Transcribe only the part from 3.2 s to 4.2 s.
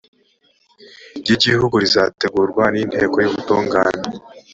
y ubutungane